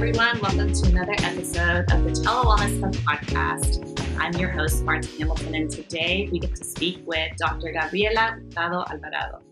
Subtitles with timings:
[0.00, 0.40] everyone.
[0.40, 4.00] Welcome to another episode of the Tele-Wellness Hub podcast.
[4.18, 7.70] I'm your host, Martin Hamilton, and today we get to speak with Dr.
[7.70, 9.42] Gabriela Hurtado Alvarado.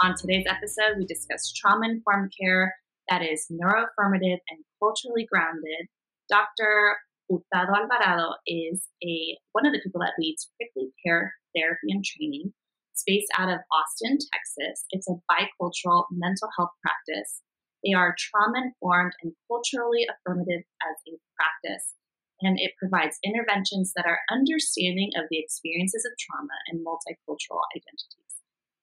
[0.00, 2.74] On today's episode, we discuss trauma informed care
[3.10, 5.88] that is neuroaffirmative and culturally grounded.
[6.30, 6.96] Dr.
[7.28, 12.54] Hurtado Alvarado is a one of the people that leads Prickly Pear Therapy and Training.
[12.94, 14.86] It's based out of Austin, Texas.
[14.88, 17.42] It's a bicultural mental health practice
[17.84, 21.94] they are trauma informed and culturally affirmative as a practice,
[22.40, 28.28] and it provides interventions that are understanding of the experiences of trauma and multicultural identities.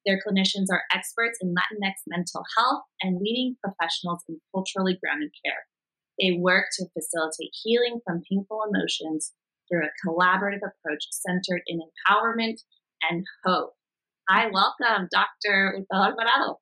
[0.05, 5.65] Their clinicians are experts in Latinx mental health and leading professionals in culturally grounded care.
[6.19, 9.33] They work to facilitate healing from painful emotions
[9.67, 12.61] through a collaborative approach centered in empowerment
[13.09, 13.73] and hope.
[14.29, 15.85] Hi, welcome, Dr.
[15.91, 16.59] Alvarado.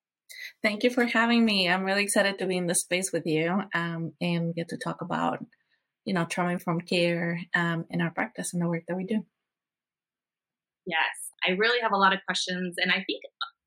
[0.62, 1.68] Thank you for having me.
[1.68, 5.00] I'm really excited to be in this space with you um, and get to talk
[5.00, 5.44] about,
[6.04, 9.24] you know, trauma informed care um, in our practice and the work that we do.
[10.86, 13.22] Yes, I really have a lot of questions, and I think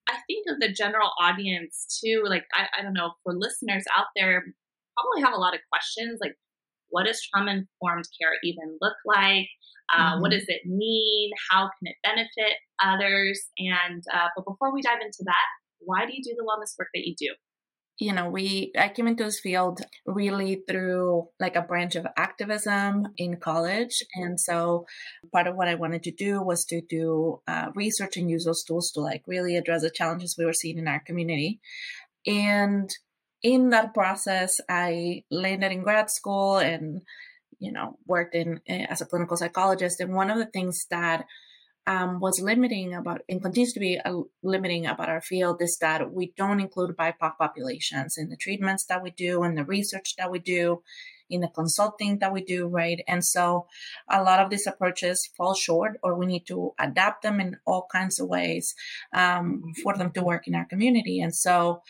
[0.07, 2.23] I think of the general audience too.
[2.25, 4.43] Like I, I don't know for listeners out there,
[4.95, 6.35] probably have a lot of questions like.
[6.89, 9.49] What does trauma informed care even look like?
[9.93, 10.21] Uh, mm-hmm.
[10.21, 11.31] What does it mean?
[11.51, 13.41] How can it benefit others?
[13.57, 15.47] And uh, but before we dive into that,
[15.79, 17.33] why do you do the wellness work that you do?
[17.99, 23.07] you know we i came into this field really through like a branch of activism
[23.17, 24.03] in college.
[24.15, 24.85] And so
[25.31, 28.63] part of what i wanted to do was to do uh, research and use those
[28.63, 31.59] tools to like really address the challenges we were seeing in our community.
[32.25, 32.89] And
[33.41, 37.01] in that process i landed in grad school and
[37.59, 39.99] you know worked in eh, as a clinical psychologist.
[39.99, 41.25] And one of the things that
[41.87, 46.11] um, was limiting about and continues to be uh, limiting about our field is that
[46.11, 50.29] we don't include BIPOC populations in the treatments that we do and the research that
[50.29, 50.83] we do
[51.29, 53.01] in the consulting that we do, right?
[53.07, 53.67] And so
[54.09, 57.87] a lot of these approaches fall short, or we need to adapt them in all
[57.91, 58.75] kinds of ways
[59.13, 61.19] um, for them to work in our community.
[61.21, 61.81] And so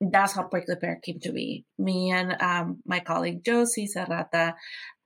[0.00, 1.66] that's how Prickly Pear came to be.
[1.78, 4.54] Me and um, my colleague Josie Serrata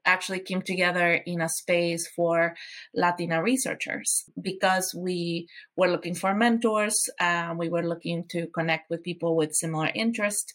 [0.04, 2.54] actually came together in a space for
[2.94, 7.08] Latina researchers because we were looking for mentors.
[7.20, 10.52] Uh, we were looking to connect with people with similar interests.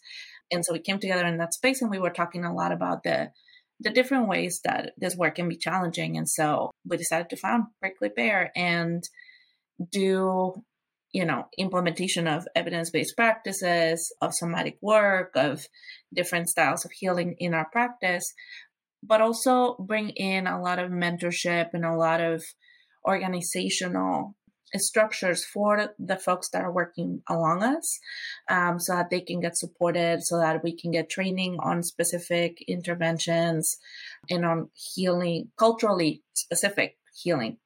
[0.50, 3.02] And so we came together in that space and we were talking a lot about
[3.02, 3.30] the
[3.82, 6.18] the different ways that this work can be challenging.
[6.18, 9.02] And so we decided to found Prickly Pear and
[9.90, 10.62] do
[11.12, 15.66] you know implementation of evidence-based practices of somatic work of
[16.14, 18.32] different styles of healing in our practice
[19.02, 22.44] but also bring in a lot of mentorship and a lot of
[23.06, 24.34] organizational
[24.76, 27.98] structures for the folks that are working along us
[28.48, 32.62] um, so that they can get supported so that we can get training on specific
[32.68, 33.78] interventions
[34.28, 37.56] and on healing culturally specific healing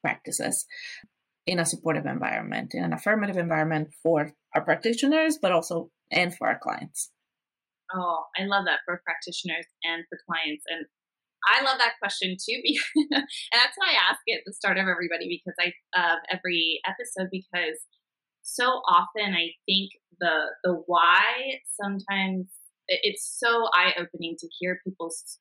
[0.00, 0.66] practices
[1.46, 6.48] in a supportive environment in an affirmative environment for our practitioners but also and for
[6.48, 7.10] our clients
[7.94, 10.64] Oh, I love that for practitioners and for clients.
[10.68, 10.86] And
[11.44, 12.62] I love that question too,
[13.10, 16.80] and that's why I ask it at the start of everybody because I of every
[16.86, 17.78] episode because
[18.42, 22.46] so often I think the the why sometimes
[22.88, 25.38] it's so eye opening to hear people's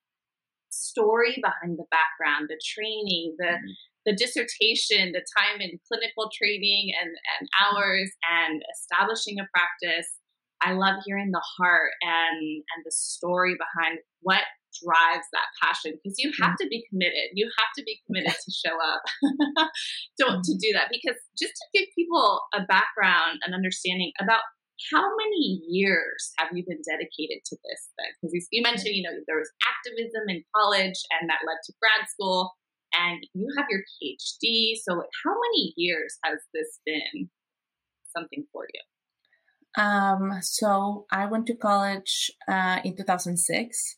[0.71, 3.73] story behind the background, the training, the mm-hmm.
[4.05, 10.20] the dissertation, the time in clinical training and, and hours and establishing a practice
[10.61, 14.43] I love hearing the heart and and the story behind what
[14.79, 16.61] drives that passion because you have mm.
[16.63, 17.35] to be committed.
[17.35, 19.03] You have to be committed to show up
[20.19, 24.41] to, to do that because just to give people a background and understanding about
[24.89, 27.81] how many years have you been dedicated to this?
[28.17, 32.09] Because you mentioned, you know, there was activism in college and that led to grad
[32.09, 32.55] school
[32.93, 34.73] and you have your PhD.
[34.81, 37.29] So how many years has this been
[38.15, 38.81] something for you?
[39.77, 43.97] Um, so I went to college uh, in 2006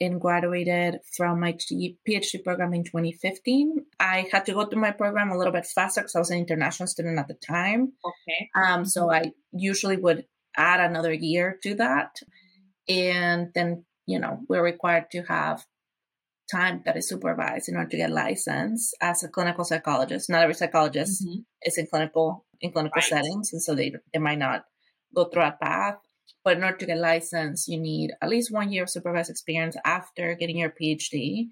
[0.00, 3.86] and graduated from my PhD program in 2015.
[4.00, 6.38] I had to go through my program a little bit faster because I was an
[6.38, 7.92] international student at the time.
[8.04, 8.50] Okay.
[8.54, 10.24] Um, so I usually would
[10.56, 12.16] add another year to that.
[12.88, 15.64] And then, you know, we're required to have
[16.50, 20.28] time that is supervised in order to get licensed as a clinical psychologist.
[20.28, 21.40] Not every psychologist mm-hmm.
[21.62, 23.04] is in clinical in clinical right.
[23.04, 24.64] settings, and so they they might not
[25.14, 25.96] go through a path.
[26.44, 29.76] But in order to get licensed, you need at least one year of supervised experience
[29.84, 31.48] after getting your PhD.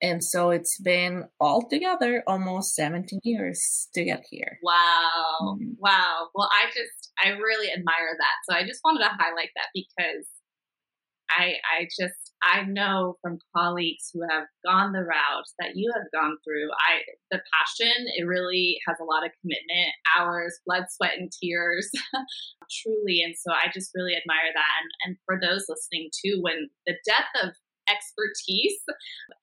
[0.00, 4.58] And so it's been altogether almost 17 years to get here.
[4.62, 5.54] Wow.
[5.54, 5.74] Mm-hmm.
[5.78, 6.28] Wow.
[6.34, 8.36] Well, I just, I really admire that.
[8.48, 10.26] So I just wanted to highlight that because
[11.38, 16.10] I, I just, I know from colleagues who have gone the route that you have
[16.12, 21.18] gone through, I, the passion, it really has a lot of commitment, hours, blood, sweat,
[21.18, 21.90] and tears,
[22.82, 23.22] truly.
[23.24, 24.72] And so I just really admire that.
[24.82, 27.54] And, and for those listening too, when the depth of
[27.90, 28.78] expertise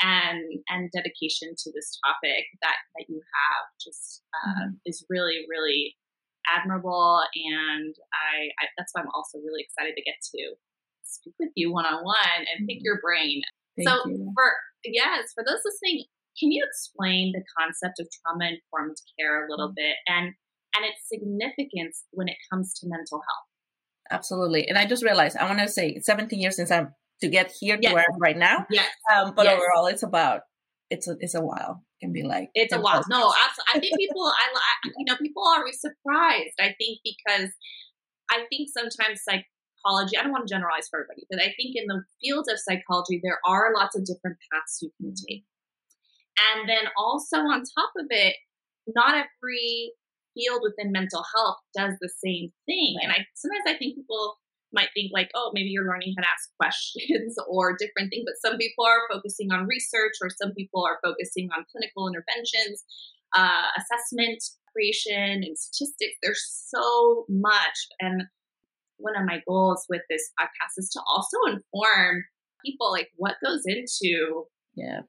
[0.01, 4.75] and and dedication to this topic that that you have just uh, mm-hmm.
[4.85, 5.95] is really really
[6.47, 10.55] admirable and I, I, that's why i'm also really excited to get to
[11.09, 12.85] speak with you one-on-one and pick mm-hmm.
[12.85, 13.41] your brain
[13.77, 14.31] Thank so you.
[14.35, 14.53] for
[14.85, 16.05] yes for those listening
[16.39, 19.81] can you explain the concept of trauma informed care a little mm-hmm.
[19.81, 20.33] bit and
[20.75, 23.49] and its significance when it comes to mental health
[24.11, 27.51] absolutely and i just realized i want to say 17 years since i'm to get
[27.59, 28.65] here to where I'm right now.
[28.69, 28.89] Yes.
[29.13, 29.59] Um, but yes.
[29.59, 30.41] overall, it's about
[30.89, 31.83] it's a it's a while.
[31.99, 33.03] It can be like it's a while.
[33.09, 33.75] No, absolutely.
[33.75, 36.55] I think people, I, I you know, people are always surprised.
[36.59, 37.49] I think because
[38.31, 39.21] I think sometimes
[39.79, 40.17] psychology.
[40.17, 43.19] I don't want to generalize for everybody, but I think in the field of psychology,
[43.23, 45.45] there are lots of different paths you can take.
[46.53, 48.35] And then also on top of it,
[48.87, 49.93] not every
[50.35, 52.95] field within mental health does the same thing.
[52.97, 53.03] Right.
[53.03, 54.37] And I sometimes I think people
[54.71, 58.25] might think like, oh, maybe you're learning how to ask questions or different things.
[58.25, 62.85] But some people are focusing on research, or some people are focusing on clinical interventions,
[63.35, 66.17] uh, assessment creation, and statistics.
[66.21, 67.77] There's so much.
[67.99, 68.23] And
[68.99, 72.23] one of my goals with this podcast is to also inform
[72.65, 75.01] people like what goes into yeah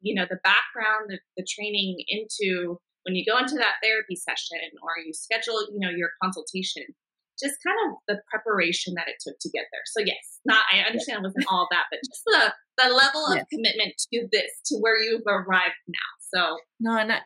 [0.00, 4.58] you know the background the, the training into when you go into that therapy session
[4.82, 6.84] or you schedule you know your consultation
[7.38, 9.84] just kind of the preparation that it took to get there.
[9.92, 13.36] So yes, not I understand it wasn't all that, but just the the level of
[13.36, 13.46] yes.
[13.52, 16.10] commitment to this to where you've arrived now.
[16.32, 17.20] So no, and I,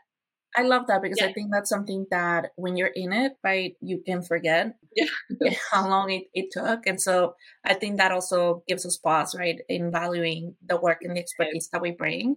[0.56, 1.26] I love that because yeah.
[1.26, 5.54] I think that's something that when you're in it, right, you can forget yeah.
[5.70, 6.86] how long it, it took.
[6.86, 11.16] And so I think that also gives us pause, right, in valuing the work and
[11.16, 12.36] the expertise that we bring.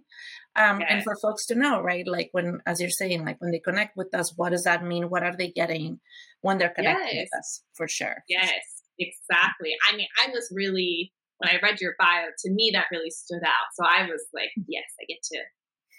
[0.54, 3.58] Um, And for folks to know, right, like when, as you're saying, like when they
[3.58, 5.10] connect with us, what does that mean?
[5.10, 5.98] What are they getting
[6.40, 7.28] when they're connecting yes.
[7.32, 7.62] with us?
[7.72, 8.22] For sure.
[8.28, 9.72] Yes, exactly.
[9.90, 13.42] I mean, I was really, when I read your bio, to me, that really stood
[13.42, 13.74] out.
[13.74, 15.38] So I was like, yes, I get to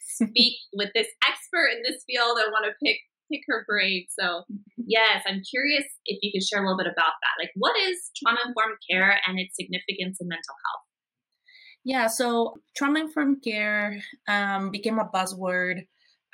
[0.06, 2.38] speak with this expert in this field.
[2.38, 2.98] I want to pick
[3.32, 4.06] pick her brain.
[4.20, 4.44] So
[4.78, 7.42] yes, I'm curious if you could share a little bit about that.
[7.42, 10.86] Like what is trauma informed care and its significance in mental health?
[11.84, 15.86] Yeah, so trauma informed care um, became a buzzword,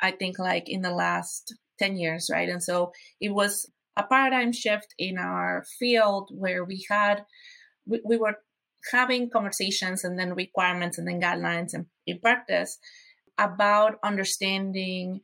[0.01, 2.47] I think, like in the last 10 years, right?
[2.47, 7.25] And so it was a paradigm shift in our field where we had,
[7.85, 8.35] we, we were
[8.91, 12.77] having conversations and then requirements and then guidelines and in practice
[13.41, 15.21] about understanding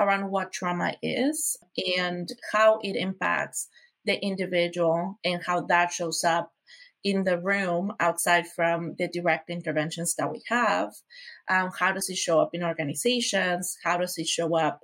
[0.00, 1.56] around what trauma is
[1.96, 3.68] and how it impacts
[4.04, 6.52] the individual and how that shows up
[7.04, 10.90] in the room outside from the direct interventions that we have.
[11.48, 13.76] Um, how does it show up in organizations?
[13.84, 14.80] How does it show up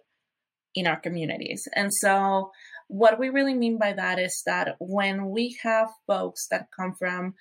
[0.75, 1.67] in our communities?
[1.75, 2.53] And so,
[2.87, 7.35] what we really mean by that is that when we have folks that come from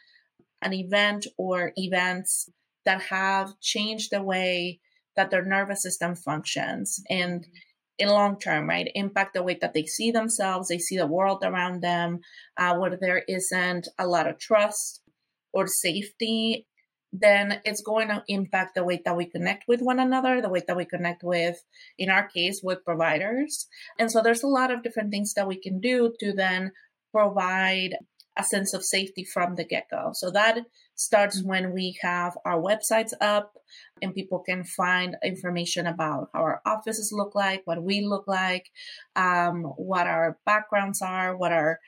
[0.61, 2.49] an event or events
[2.85, 4.79] that have changed the way
[5.15, 7.47] that their nervous system functions and
[7.99, 11.43] in long term, right, impact the way that they see themselves, they see the world
[11.43, 12.19] around them,
[12.57, 15.01] uh, where there isn't a lot of trust
[15.53, 16.65] or safety,
[17.11, 20.63] then it's going to impact the way that we connect with one another, the way
[20.67, 21.63] that we connect with,
[21.99, 23.67] in our case, with providers.
[23.99, 26.71] And so there's a lot of different things that we can do to then
[27.11, 27.95] provide
[28.37, 30.11] a sense of safety from the get go.
[30.13, 30.59] So that
[30.95, 33.53] starts when we have our websites up
[34.01, 38.69] and people can find information about how our offices look like, what we look like,
[39.15, 41.79] um, what our backgrounds are, what our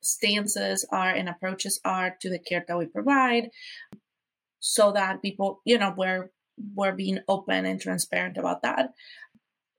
[0.00, 3.50] stances are and approaches are to the care that we provide
[4.58, 6.30] so that people you know we're
[6.74, 8.90] we're being open and transparent about that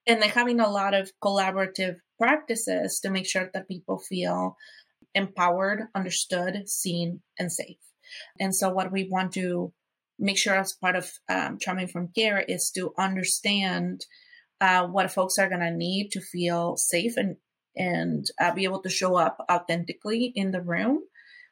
[0.08, 4.56] and then having a lot of collaborative practices to make sure that people feel
[5.15, 7.77] empowered, understood, seen, and safe.
[8.39, 9.74] And so, what we want to
[10.20, 14.06] make sure as part of um, trauma informed care is to understand
[14.62, 17.38] uh, what folks are going to need to feel safe and
[17.75, 21.00] and uh, be able to show up authentically in the room,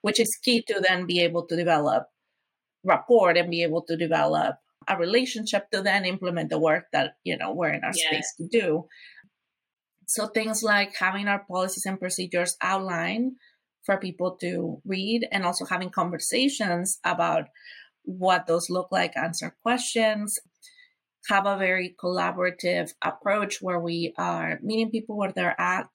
[0.02, 2.08] which is key to then be able to develop
[2.84, 7.38] rapport and be able to develop a relationship to then implement the work that you
[7.38, 8.12] know we're in our yeah.
[8.12, 8.86] space to do.
[10.08, 13.34] So things like having our policies and procedures outlined
[13.86, 17.46] for people to read and also having conversations about
[18.04, 20.40] what those look like, answer questions,
[21.28, 25.90] have a very collaborative approach where we are meeting people where they're at,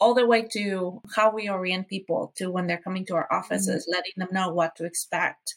[0.00, 3.84] all the way to how we orient people to when they're coming to our offices,
[3.84, 3.96] mm-hmm.
[3.96, 5.54] letting them know what to expect,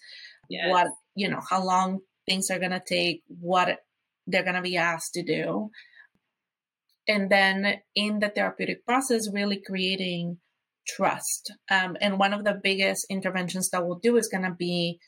[0.50, 0.70] yes.
[0.70, 3.80] what, you know, how long things are going to take, what
[4.28, 5.70] they're going to be asked to do.
[7.08, 10.38] And then in the therapeutic process, really creating
[10.88, 11.52] trust.
[11.70, 15.00] Um, and one of the biggest interventions that we'll do is going to be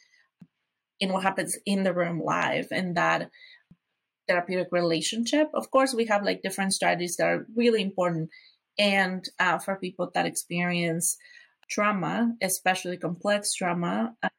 [1.00, 3.30] in what happens in the room live and that
[4.27, 5.50] therapeutic relationship.
[5.53, 8.30] Of course, we have like different strategies that are really important.
[8.77, 11.18] And uh, for people that experience
[11.70, 14.30] trauma, especially complex trauma, uh,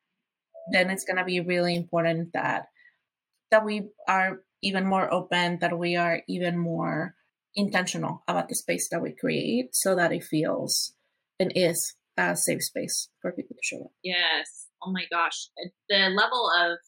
[0.73, 2.67] then it's going to be really important that
[3.50, 7.14] that we are even more open, that we are even more
[7.55, 10.95] intentional about the space that we create, so that it feels
[11.38, 13.91] and is a safe space for people to show up.
[14.03, 14.69] Yes.
[14.83, 15.49] Oh my gosh,
[15.88, 16.79] the level of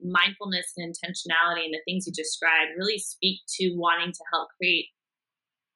[0.00, 4.86] mindfulness and intentionality and the things you described really speak to wanting to help create,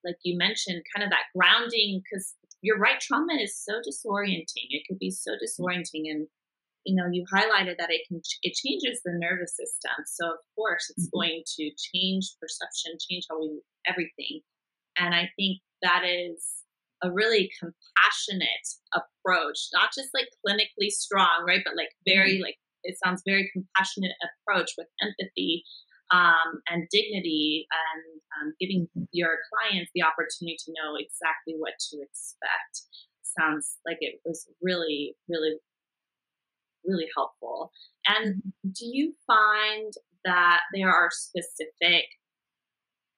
[0.04, 2.00] like you mentioned, kind of that grounding.
[2.02, 4.70] Because you're right, trauma is so disorienting.
[4.70, 6.28] It could be so disorienting, and
[6.86, 10.04] you know, you highlighted that it can it changes the nervous system.
[10.06, 11.18] So of course, it's mm-hmm.
[11.18, 14.40] going to change perception, change how we everything.
[14.96, 16.61] And I think that is
[17.02, 21.62] a really compassionate approach, not just like clinically strong, right?
[21.64, 22.42] But like very mm-hmm.
[22.42, 25.64] like it sounds very compassionate approach with empathy
[26.12, 32.02] um, and dignity and um, giving your clients the opportunity to know exactly what to
[32.02, 32.82] expect
[33.22, 35.56] sounds like it was really really
[36.84, 37.70] really helpful
[38.06, 38.68] and mm-hmm.
[38.78, 39.94] do you find
[40.24, 42.04] that there are specific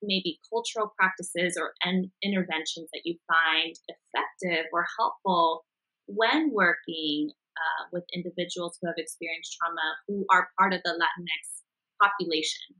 [0.01, 5.65] maybe cultural practices or en- interventions that you find effective or helpful
[6.07, 11.63] when working uh, with individuals who have experienced trauma who are part of the Latinx
[12.01, 12.75] population.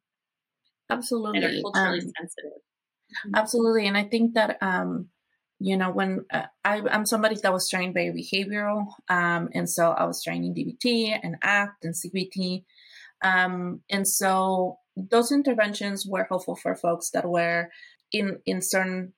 [0.89, 1.39] Absolutely.
[1.39, 2.61] That are culturally um, sensitive.
[3.35, 3.87] Absolutely.
[3.87, 5.09] And I think that, um,
[5.59, 9.91] you know, when uh, I, am somebody that was trained by behavioral, um, and so
[9.91, 12.65] I was trained in DBT and ACT and CBT.
[13.23, 17.69] Um, and so those interventions were helpful for folks that were
[18.11, 19.13] in, in certain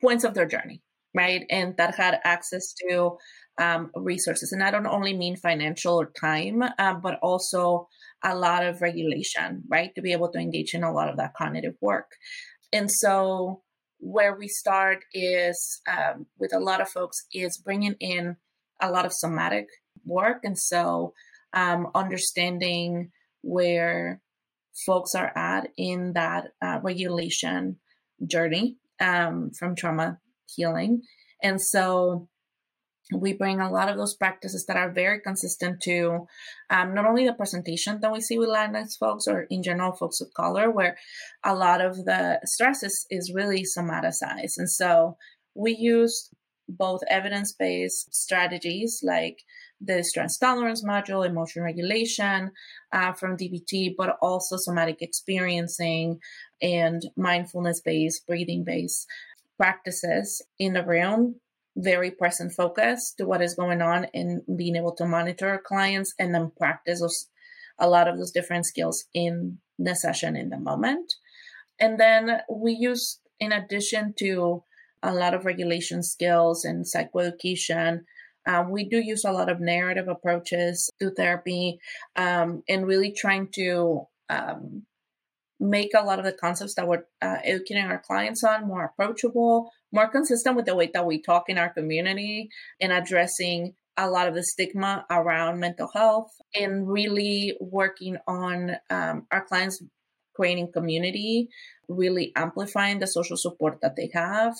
[0.00, 0.82] points of their journey,
[1.14, 1.44] right?
[1.50, 3.16] And that had access to
[3.58, 4.52] um, resources.
[4.52, 7.88] And I don't only mean financial or time, um, but also
[8.24, 9.94] a lot of regulation, right?
[9.94, 12.12] To be able to engage in a lot of that cognitive work.
[12.72, 13.62] And so,
[13.98, 18.36] where we start is um, with a lot of folks is bringing in
[18.80, 19.68] a lot of somatic
[20.04, 20.38] work.
[20.42, 21.12] And so,
[21.52, 24.20] um, understanding where
[24.86, 27.76] folks are at in that uh, regulation
[28.26, 30.18] journey um, from trauma
[30.54, 31.02] healing.
[31.42, 32.28] And so,
[33.14, 36.26] we bring a lot of those practices that are very consistent to
[36.70, 40.20] um, not only the presentation that we see with Latinx folks or in general folks
[40.20, 40.96] of color, where
[41.44, 44.54] a lot of the stress is, is really somaticized.
[44.56, 45.16] And so
[45.54, 46.30] we use
[46.68, 49.38] both evidence based strategies like
[49.84, 52.52] the stress tolerance module, emotion regulation
[52.92, 56.20] uh, from DBT, but also somatic experiencing
[56.60, 59.06] and mindfulness based, breathing based
[59.56, 61.36] practices in the room
[61.76, 66.34] very present focus to what is going on and being able to monitor clients and
[66.34, 67.28] then practice those,
[67.78, 71.14] a lot of those different skills in the session in the moment.
[71.80, 74.62] And then we use, in addition to
[75.02, 78.04] a lot of regulation skills and psychoeducation,
[78.46, 81.78] um, we do use a lot of narrative approaches to therapy
[82.16, 84.84] um, and really trying to um,
[85.60, 89.70] make a lot of the concepts that we're uh, educating our clients on more approachable,
[89.92, 92.48] more consistent with the way that we talk in our community
[92.80, 99.26] and addressing a lot of the stigma around mental health and really working on um,
[99.30, 99.82] our clients
[100.34, 101.48] creating community,
[101.88, 104.54] really amplifying the social support that they have.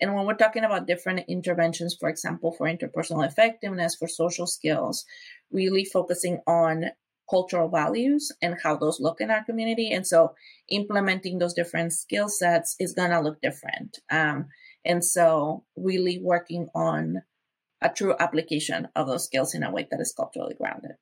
[0.00, 5.04] And when we're talking about different interventions, for example, for interpersonal effectiveness, for social skills,
[5.50, 6.86] really focusing on
[7.28, 9.90] cultural values and how those look in our community.
[9.90, 10.34] And so
[10.68, 13.98] implementing those different skill sets is going to look different.
[14.10, 14.46] Um,
[14.84, 17.22] and so, really working on
[17.82, 20.92] a true application of those skills in a way that is culturally grounded.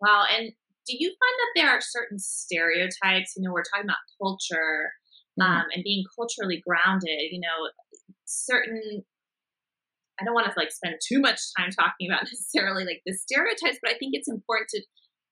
[0.00, 0.24] Wow.
[0.36, 0.52] And
[0.86, 3.34] do you find that there are certain stereotypes?
[3.36, 4.92] You know, we're talking about culture
[5.40, 5.50] mm-hmm.
[5.50, 7.70] um, and being culturally grounded, you know,
[8.30, 9.04] certain.
[10.20, 13.78] I don't want to like spend too much time talking about necessarily like the stereotypes,
[13.82, 14.82] but I think it's important to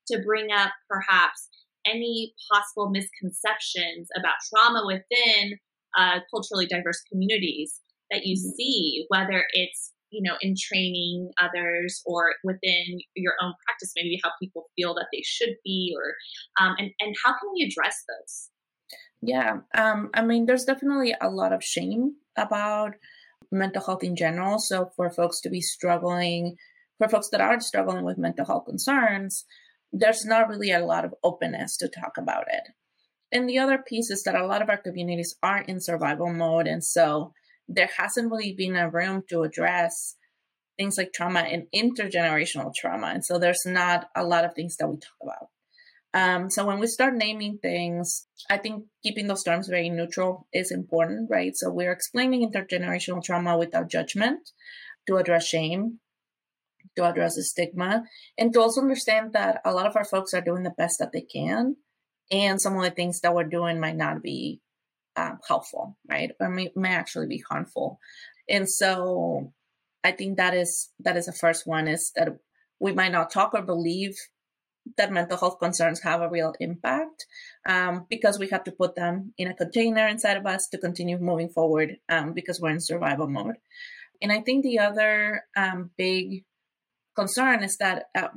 [0.08, 1.48] to bring up perhaps
[1.86, 5.58] any possible misconceptions about trauma within
[5.96, 8.50] uh, culturally diverse communities that you mm-hmm.
[8.56, 14.30] see, whether it's you know in training others or within your own practice, maybe how
[14.40, 16.14] people feel that they should be, or
[16.64, 18.50] um, and and how can we address those?
[19.20, 22.94] Yeah, um, I mean, there's definitely a lot of shame about
[23.50, 24.58] mental health in general.
[24.58, 26.56] So for folks to be struggling,
[26.98, 29.44] for folks that are struggling with mental health concerns,
[29.92, 32.68] there's not really a lot of openness to talk about it.
[33.30, 36.66] And the other piece is that a lot of our communities are in survival mode.
[36.66, 37.32] And so
[37.68, 40.16] there hasn't really been a room to address
[40.78, 43.08] things like trauma and intergenerational trauma.
[43.08, 45.48] And so there's not a lot of things that we talk about.
[46.18, 50.72] Um, so when we start naming things, I think keeping those terms very neutral is
[50.72, 51.52] important, right?
[51.54, 54.50] So we're explaining intergenerational trauma without judgment
[55.06, 56.00] to address shame,
[56.96, 58.02] to address the stigma,
[58.36, 61.12] and to also understand that a lot of our folks are doing the best that
[61.12, 61.76] they can.
[62.32, 64.60] And some of the things that we're doing might not be
[65.14, 66.32] um, helpful, right?
[66.40, 68.00] Or may, may actually be harmful.
[68.48, 69.52] And so
[70.02, 72.28] I think that is that is the first one is that
[72.80, 74.16] we might not talk or believe
[74.96, 77.26] that mental health concerns have a real impact
[77.66, 81.18] um, because we have to put them in a container inside of us to continue
[81.18, 83.56] moving forward um, because we're in survival mode.
[84.22, 86.44] And I think the other um, big
[87.14, 88.28] concern is that uh,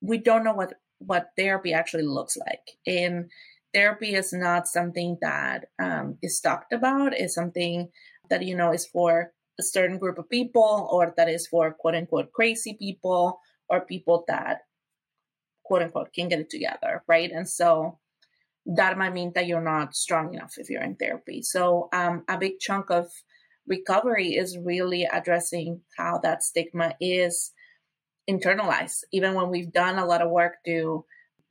[0.00, 2.70] we don't know what what therapy actually looks like.
[2.86, 3.30] And
[3.74, 7.12] therapy is not something that um, is talked about.
[7.12, 7.88] It's something
[8.30, 11.94] that you know is for a certain group of people, or that is for quote
[11.94, 14.62] unquote crazy people, or people that
[15.64, 17.30] quote unquote can get it together, right?
[17.30, 17.98] And so
[18.66, 21.42] that might mean that you're not strong enough if you're in therapy.
[21.42, 23.06] So um, a big chunk of
[23.66, 27.52] recovery is really addressing how that stigma is
[28.28, 31.04] internalized, even when we've done a lot of work to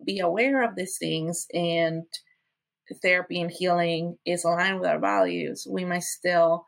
[0.05, 2.03] be aware of these things and
[3.01, 6.65] therapy and healing is aligned with our values, we might still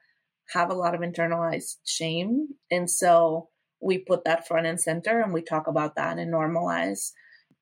[0.54, 2.48] have a lot of internalized shame.
[2.72, 3.50] And so
[3.82, 7.12] we put that front and center and we talk about that and normalize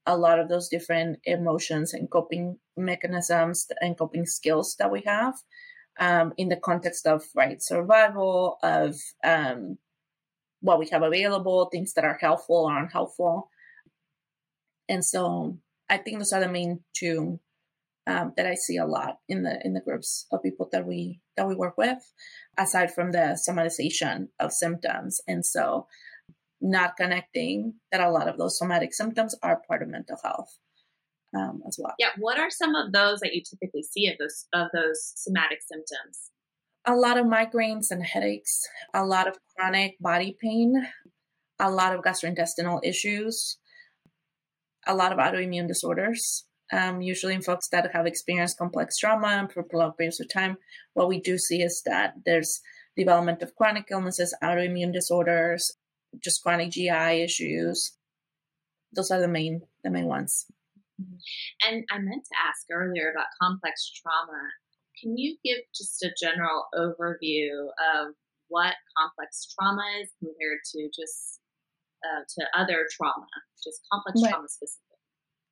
[0.05, 5.35] a lot of those different emotions and coping mechanisms and coping skills that we have
[5.99, 9.77] um, in the context of right survival of um,
[10.61, 13.49] what we have available things that are helpful or unhelpful.
[14.89, 15.57] And so
[15.89, 17.39] i think those are the main two
[18.07, 21.19] um, that i see a lot in the in the groups of people that we
[21.35, 21.99] that we work with
[22.57, 25.21] aside from the somatization of symptoms.
[25.27, 25.87] And so
[26.63, 30.57] not connecting that a lot of those somatic symptoms are part of mental health
[31.35, 31.93] um, as well.
[31.99, 35.59] Yeah, what are some of those that you typically see of those of those somatic
[35.61, 36.31] symptoms?
[36.85, 38.61] A lot of migraines and headaches,
[38.93, 40.87] a lot of chronic body pain,
[41.59, 43.57] a lot of gastrointestinal issues,
[44.87, 46.45] a lot of autoimmune disorders.
[46.71, 50.57] Um, usually in folks that have experienced complex trauma for prolonged periods of time,
[50.93, 52.61] what we do see is that there's
[52.97, 55.71] development of chronic illnesses, autoimmune disorders,
[56.21, 57.97] just chronic GI issues.
[58.93, 60.45] Those are the main the main ones.
[61.67, 64.49] And I meant to ask earlier about complex trauma.
[65.01, 68.13] Can you give just a general overview of
[68.47, 71.41] what complex trauma is compared to just
[72.05, 73.27] uh, to other trauma,
[73.63, 74.31] just complex right.
[74.31, 74.83] trauma specific?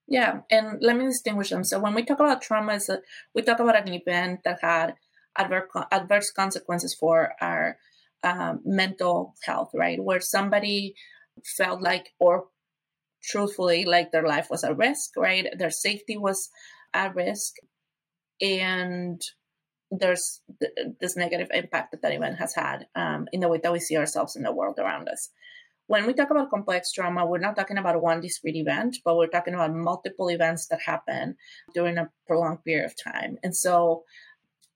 [0.08, 1.64] Yeah, and let me distinguish them.
[1.64, 3.00] So when we talk about trauma, a,
[3.34, 4.96] we talk about an event that had
[5.38, 7.78] adverse adverse consequences for our
[8.24, 10.02] um, mental health, right?
[10.02, 10.96] Where somebody
[11.58, 12.46] felt like, or
[13.24, 15.48] truthfully, like their life was at risk, right?
[15.58, 16.50] Their safety was
[16.94, 17.56] at risk.
[18.42, 19.22] And
[19.92, 23.72] there's th- this negative impact that that event has had um, in the way that
[23.72, 25.30] we see ourselves in the world around us.
[25.88, 29.28] When we talk about complex trauma, we're not talking about one discrete event, but we're
[29.28, 31.36] talking about multiple events that happen
[31.74, 33.38] during a prolonged period of time.
[33.44, 34.04] And so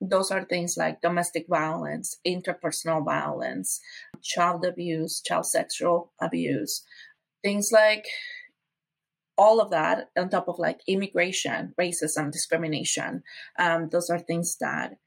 [0.01, 3.79] those are things like domestic violence, interpersonal violence,
[4.21, 6.83] child abuse, child sexual abuse,
[7.43, 8.05] things like
[9.37, 13.23] all of that on top of like immigration, racism, discrimination.
[13.59, 14.97] Um, those are things that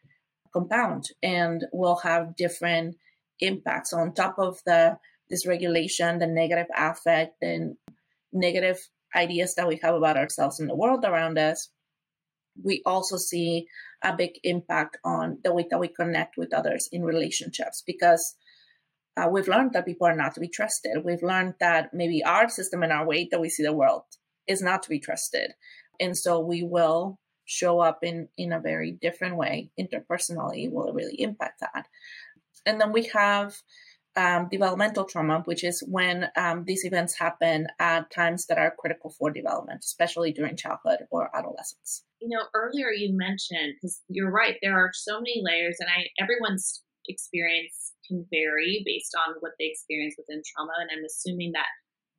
[0.53, 2.96] compound and will have different
[3.40, 4.98] impacts on top of the
[5.33, 7.77] dysregulation, the negative affect, and
[8.33, 11.70] negative ideas that we have about ourselves and the world around us.
[12.62, 13.66] We also see
[14.03, 18.37] a big impact on the way that we connect with others in relationships because
[19.16, 21.05] uh, we've learned that people are not to be trusted.
[21.05, 24.05] We've learned that maybe our system and our way that we see the world
[24.47, 25.53] is not to be trusted.
[25.99, 31.21] And so we will show up in, in a very different way interpersonally will really
[31.21, 31.87] impact that.
[32.66, 33.57] And then we have
[34.16, 39.14] um, developmental trauma, which is when um, these events happen at times that are critical
[39.18, 44.57] for development, especially during childhood or adolescence you know, earlier you mentioned because you're right,
[44.62, 49.66] there are so many layers, and I everyone's experience can vary based on what they
[49.66, 51.71] experience within trauma, and I'm assuming that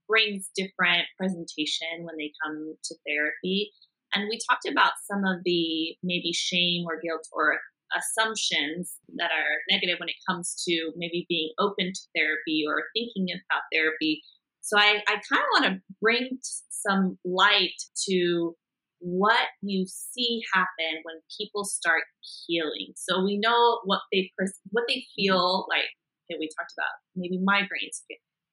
[0.08, 3.72] brings different presentation when they come to therapy.
[4.14, 7.60] And we talked about some of the maybe shame or guilt or
[7.98, 13.28] assumptions that are negative when it comes to maybe being open to therapy or thinking
[13.34, 14.22] about therapy.
[14.62, 18.56] So I, I kind of want to bring some light to
[19.00, 22.04] what you see happen when people start
[22.48, 22.94] healing.
[22.96, 24.32] So we know what they
[24.72, 25.90] what they feel like.
[26.30, 28.04] Okay, we talked about maybe migraines,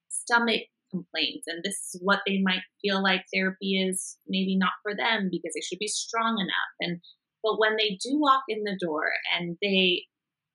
[0.08, 4.94] stomach complaints, and this is what they might feel like therapy is maybe not for
[4.94, 6.72] them because they should be strong enough.
[6.80, 7.00] And
[7.46, 10.02] but when they do walk in the door and they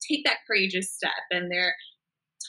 [0.08, 1.76] take that courageous step and they're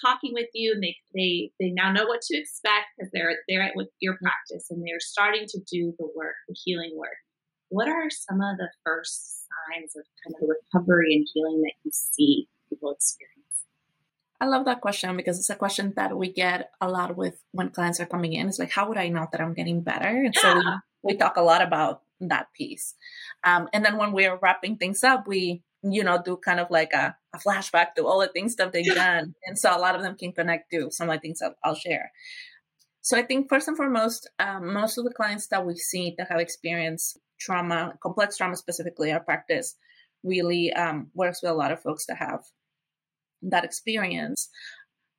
[0.00, 3.62] talking with you and they they they now know what to expect because they're they're
[3.62, 7.16] at with your practice and they're starting to do the work, the healing work
[7.72, 11.90] what are some of the first signs of kind of recovery and healing that you
[11.92, 13.33] see people experience?
[14.40, 17.70] I love that question because it's a question that we get a lot with when
[17.70, 18.48] clients are coming in.
[18.48, 20.09] It's like, how would I know that I'm getting better?
[20.09, 20.40] And yeah.
[20.42, 20.55] so
[21.02, 22.94] we, we, talk a lot about that piece.
[23.44, 26.92] Um, and then when we're wrapping things up, we, you know, do kind of like
[26.92, 29.35] a, a flashback to all the things that they've done.
[29.46, 31.74] And so a lot of them can connect to some of the things that I'll
[31.74, 32.12] share.
[33.00, 36.28] So I think first and foremost, um, most of the clients that we see that
[36.30, 39.76] have experienced trauma, complex trauma specifically, our practice
[40.22, 42.40] really um, works with a lot of folks that have
[43.42, 44.48] that experience.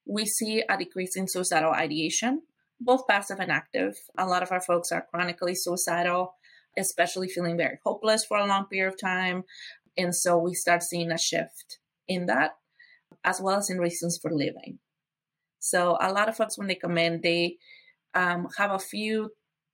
[0.06, 2.44] We see a decrease in suicidal ideation,
[2.80, 3.96] both passive and active.
[4.18, 6.36] A lot of our folks are chronically suicidal,
[6.78, 9.44] especially feeling very hopeless for a long period of time.
[9.98, 12.52] And so we start seeing a shift in that,
[13.24, 14.80] as well as in reasons for living.
[15.60, 17.58] So a lot of folks, when they come in, they
[18.14, 19.32] um, have a few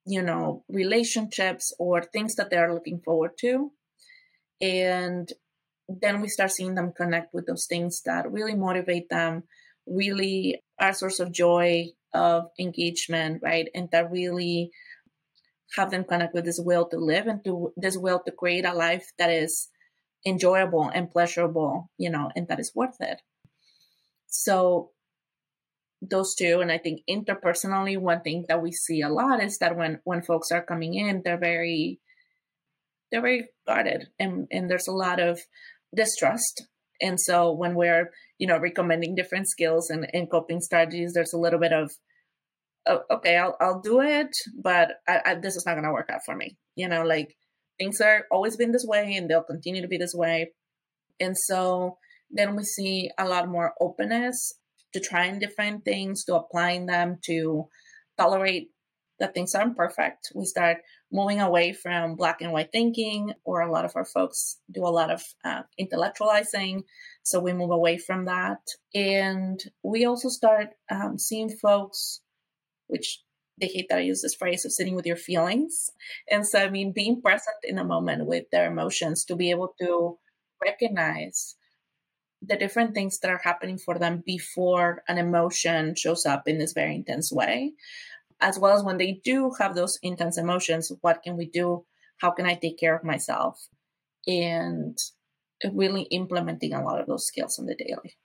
[0.09, 3.71] you know, relationships or things that they're looking forward to.
[4.59, 5.31] And
[5.87, 9.43] then we start seeing them connect with those things that really motivate them,
[9.85, 13.69] really are source of joy, of engagement, right?
[13.75, 14.71] And that really
[15.75, 18.73] have them connect with this will to live and to this will to create a
[18.73, 19.69] life that is
[20.25, 23.21] enjoyable and pleasurable, you know, and that is worth it.
[24.27, 24.91] So
[26.01, 29.75] those two and i think interpersonally one thing that we see a lot is that
[29.75, 31.99] when when folks are coming in they're very
[33.11, 35.41] they're very guarded and and there's a lot of
[35.93, 36.67] distrust
[37.01, 41.37] and so when we're you know recommending different skills and, and coping strategies there's a
[41.37, 41.91] little bit of
[42.89, 46.09] oh, okay I'll, I'll do it but I, I, this is not going to work
[46.11, 47.35] out for me you know like
[47.77, 50.51] things are always been this way and they'll continue to be this way
[51.19, 51.97] and so
[52.31, 54.53] then we see a lot more openness
[54.93, 57.67] to trying different things, to applying them, to
[58.17, 58.69] tolerate
[59.19, 60.31] that things aren't perfect.
[60.33, 60.77] We start
[61.11, 64.87] moving away from black and white thinking, or a lot of our folks do a
[64.87, 66.83] lot of uh, intellectualizing.
[67.23, 68.59] So we move away from that.
[68.95, 72.21] And we also start um, seeing folks,
[72.89, 73.21] which
[73.59, 75.91] they hate that I use this phrase of sitting with your feelings.
[76.29, 79.73] And so, I mean, being present in a moment with their emotions to be able
[79.81, 80.17] to
[80.63, 81.55] recognize
[82.41, 86.73] the different things that are happening for them before an emotion shows up in this
[86.73, 87.73] very intense way,
[88.39, 91.85] as well as when they do have those intense emotions, what can we do?
[92.17, 93.67] How can I take care of myself?
[94.25, 94.97] And
[95.73, 98.15] really implementing a lot of those skills on the daily.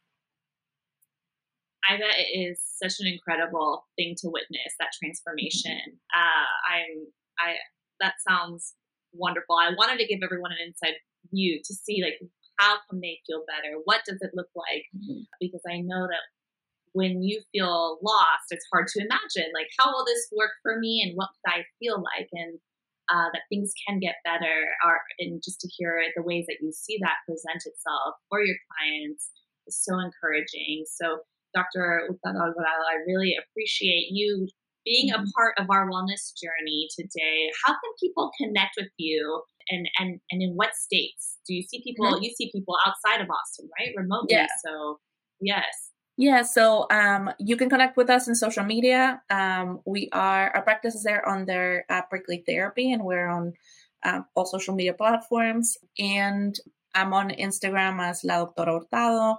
[1.88, 6.00] I bet it is such an incredible thing to witness that transformation.
[6.14, 7.06] Uh, I'm
[7.38, 7.56] I
[8.00, 8.74] that sounds
[9.12, 9.56] wonderful.
[9.56, 10.96] I wanted to give everyone an inside
[11.32, 12.20] view to see like
[12.58, 13.82] how can they feel better?
[13.84, 14.86] What does it look like?
[14.94, 15.26] Mm-hmm.
[15.40, 16.22] Because I know that
[16.92, 21.02] when you feel lost, it's hard to imagine like how will this work for me
[21.02, 22.58] and what could I feel like and
[23.10, 26.72] uh, that things can get better are and just to hear the ways that you
[26.72, 29.30] see that present itself for your clients
[29.66, 30.84] is so encouraging.
[30.86, 31.18] So
[31.54, 32.08] Dr.
[32.26, 34.48] Alvarado, I really appreciate you
[34.84, 35.30] being a mm-hmm.
[35.36, 37.50] part of our wellness journey today.
[37.64, 41.82] How can people connect with you and and and in what states do you see
[41.82, 42.22] people mm-hmm.
[42.22, 44.46] you see people outside of austin right remotely yeah.
[44.64, 44.98] so
[45.40, 49.20] yes yeah, so um, you can connect with us in social media.
[49.30, 53.52] Um, we are our practice is there under uh, Prickly Therapy, and we're on
[54.04, 55.76] uh, all social media platforms.
[55.98, 56.54] And
[56.94, 59.38] I'm on Instagram as La Doctora Hurtado.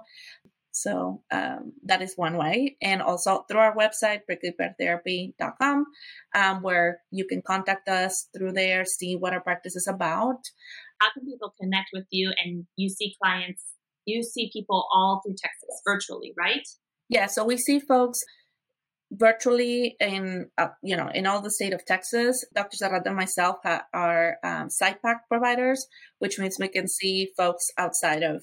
[0.76, 2.76] So um, that is one way.
[2.82, 5.86] And also through our website, pricklypeartherapy.com,
[6.34, 10.40] um, where you can contact us through there, see what our practice is about.
[11.00, 13.62] How can people connect with you and you see clients,
[14.04, 16.66] you see people all through Texas virtually, right?
[17.08, 18.20] Yeah, so we see folks
[19.12, 23.58] virtually in uh, you know in all the state of texas dr Serrata and myself
[23.62, 25.86] ha- are um, PSYPACT providers
[26.18, 28.42] which means we can see folks outside of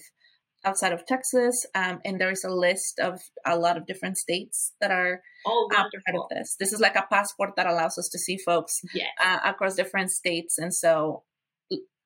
[0.65, 4.73] outside of Texas, um, and there is a list of a lot of different states
[4.79, 6.55] that are oh, part of this.
[6.59, 9.07] This is like a passport that allows us to see folks yes.
[9.23, 11.23] uh, across different states, and so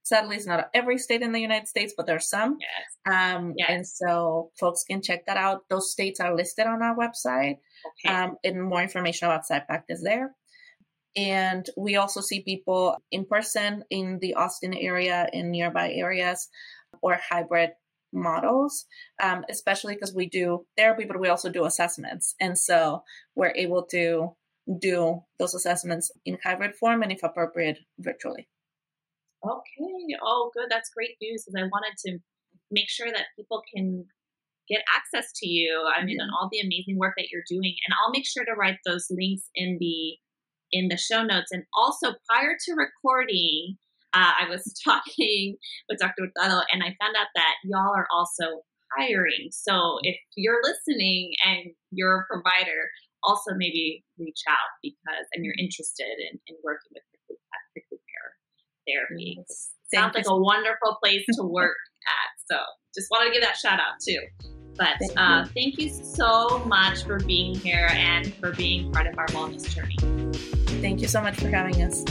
[0.08, 2.58] Sadly, it's not every state in the United States, but there's some.
[2.62, 3.14] Yes.
[3.14, 3.70] Um, Yes.
[3.70, 5.68] And so folks can check that out.
[5.70, 7.58] Those states are listed on our website,
[7.90, 8.16] Okay.
[8.16, 10.34] um, and more information about PSYPACT is there.
[11.18, 16.48] And we also see people in person in the Austin area, in nearby areas,
[17.02, 17.72] or hybrid
[18.14, 18.86] models,
[19.22, 22.36] um, especially because we do therapy, but we also do assessments.
[22.40, 23.04] And so
[23.36, 24.30] we're able to
[24.80, 28.48] do those assessments in hybrid form and, if appropriate, virtually.
[29.46, 30.16] Okay.
[30.22, 30.68] Oh, good.
[30.70, 32.20] That's great news because I wanted to
[32.72, 34.06] make sure that people can
[34.68, 35.86] get access to you.
[35.96, 37.76] I mean, and all the amazing work that you're doing.
[37.86, 40.18] And I'll make sure to write those links in the
[40.72, 41.52] in the show notes.
[41.52, 43.78] And also, prior to recording,
[44.18, 45.58] uh, I was talking
[45.90, 46.26] with Dr.
[46.26, 48.66] Hurtado, and I found out that y'all are also
[48.98, 49.50] hiring.
[49.52, 52.90] So if you're listening and you're a provider,
[53.24, 57.38] also maybe reach out because and you're interested in, in working with prickly,
[57.74, 58.26] prickly pear
[58.88, 59.38] therapy.
[59.94, 61.76] Sounds like a wonderful place to work
[62.08, 62.56] at.
[62.56, 62.62] So
[62.96, 64.20] just wanted to give that shout out too.
[64.78, 69.18] But Thank uh, thank you so much for being here and for being part of
[69.18, 69.98] our wellness journey.
[70.82, 72.06] Thank you so much for having us.